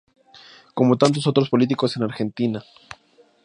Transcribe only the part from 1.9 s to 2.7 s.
en Argentina.